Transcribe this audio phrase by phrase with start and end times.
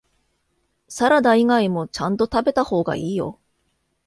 [0.87, 3.37] サラダ以外もちゃんと食べた方がいいよ